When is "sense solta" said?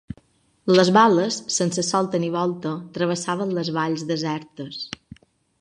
1.57-2.21